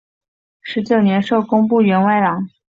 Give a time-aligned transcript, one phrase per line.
[0.63, 2.49] 十九年授工部员外郎。